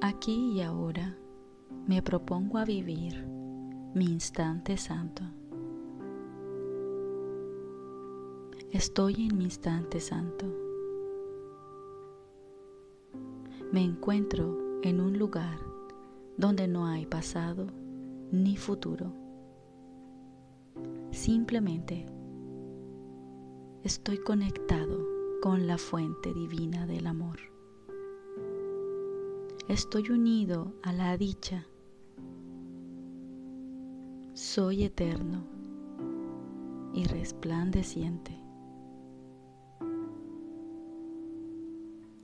[0.00, 1.18] Aquí y ahora
[1.88, 3.26] me propongo a vivir
[3.94, 5.24] mi instante santo.
[8.70, 10.46] Estoy en mi instante santo.
[13.72, 15.58] Me encuentro en un lugar
[16.36, 17.66] donde no hay pasado
[18.30, 19.12] ni futuro.
[21.10, 22.06] Simplemente
[23.82, 25.04] estoy conectado
[25.42, 27.57] con la fuente divina del amor.
[29.68, 31.66] Estoy unido a la dicha.
[34.32, 35.44] Soy eterno
[36.94, 38.32] y resplandeciente.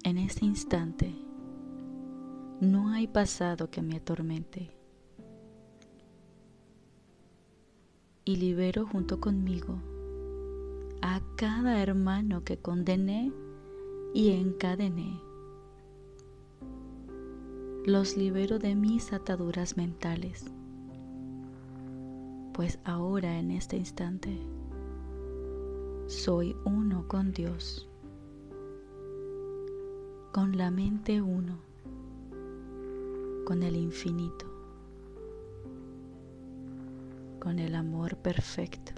[0.05, 1.15] En este instante
[2.63, 4.75] no hay pasado que me atormente.
[8.25, 9.83] Y libero junto conmigo
[11.03, 13.31] a cada hermano que condené
[14.15, 15.34] y encadené.
[17.87, 20.47] Los libero de mis ataduras mentales,
[22.55, 24.39] pues ahora en este instante
[26.07, 27.87] soy uno con Dios,
[30.33, 31.59] con la mente uno
[33.45, 34.47] con el infinito,
[37.39, 38.93] con el amor perfecto.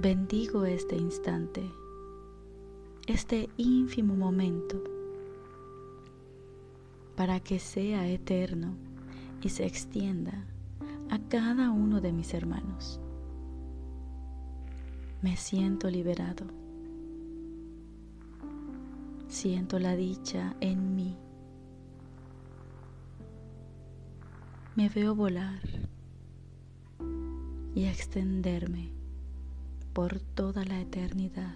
[0.00, 1.62] Bendigo este instante,
[3.10, 4.82] este ínfimo momento,
[7.16, 8.74] para que sea eterno
[9.42, 10.44] y se extienda
[11.10, 13.00] a cada uno de mis hermanos.
[15.22, 16.60] Me siento liberado
[19.30, 21.16] Siento la dicha en mí.
[24.74, 25.62] Me veo volar
[27.76, 28.90] y extenderme
[29.92, 31.54] por toda la eternidad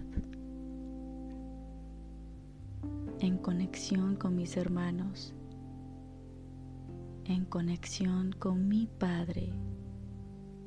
[3.25, 5.33] en conexión con mis hermanos,
[7.25, 9.51] en conexión con mi Padre,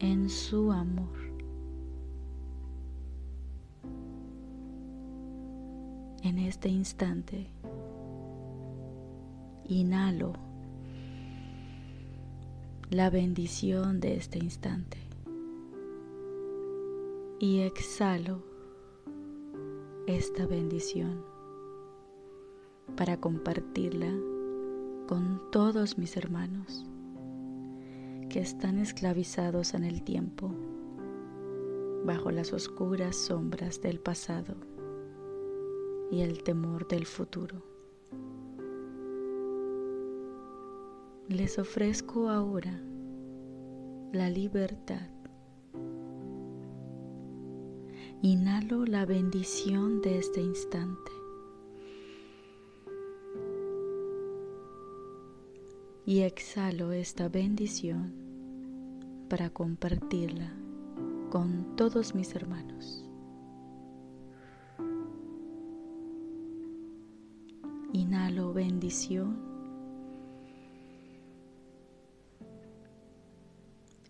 [0.00, 1.28] en su amor.
[6.24, 7.46] en este instante.
[9.66, 10.32] Inhalo
[12.90, 14.98] la bendición de este instante
[17.38, 18.42] y exhalo
[20.06, 21.37] esta bendición
[22.96, 24.12] para compartirla
[25.06, 26.86] con todos mis hermanos
[28.28, 30.52] que están esclavizados en el tiempo
[32.04, 34.54] bajo las oscuras sombras del pasado
[36.10, 37.62] y el temor del futuro.
[41.28, 42.80] Les ofrezco ahora
[44.12, 45.10] la libertad.
[48.22, 51.17] Inhalo la bendición de este instante.
[56.08, 58.14] Y exhalo esta bendición
[59.28, 60.50] para compartirla
[61.28, 63.04] con todos mis hermanos.
[67.92, 69.38] Inhalo bendición.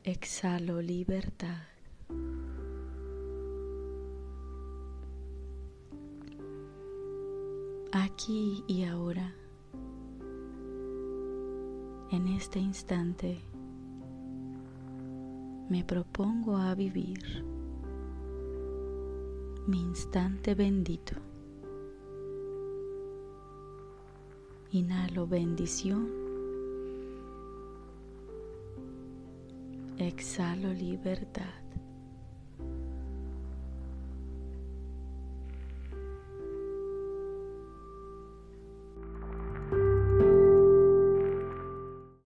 [0.04, 1.64] Exhalo libertad.
[7.90, 9.34] Aquí y ahora,
[12.10, 13.40] en este instante,
[15.68, 17.44] me propongo a vivir
[19.66, 21.14] mi instante bendito.
[24.70, 26.08] Inhalo bendición.
[29.98, 31.67] Exhalo libertad.